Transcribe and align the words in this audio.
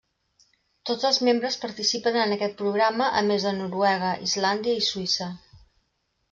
Tots 0.89 1.03
els 1.09 1.19
membres 1.27 1.57
participen 1.65 2.17
en 2.21 2.33
aquest 2.37 2.57
programa 2.63 3.11
a 3.21 3.23
més 3.29 3.45
de 3.49 3.53
Noruega, 3.59 4.11
Islàndia 4.31 4.81
i 4.83 4.89
Suïssa. 4.89 5.29